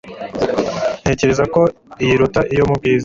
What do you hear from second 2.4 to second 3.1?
iyo mu bwiza